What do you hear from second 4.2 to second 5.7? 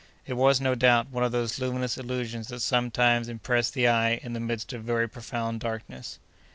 in the midst of very profound